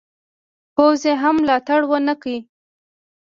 [0.75, 2.33] پوځ یې هم ملاتړ ونه کړ.